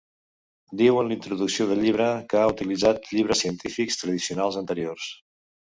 Diu 0.79 0.95
en 1.01 1.11
la 1.11 1.13
introducció 1.15 1.67
del 1.73 1.83
llibre 1.83 2.07
que 2.33 2.41
ha 2.41 2.49
utilitzat 2.53 3.07
llibres 3.13 3.45
científics 3.47 4.03
tradicionals 4.03 4.61
anteriors. 4.67 5.09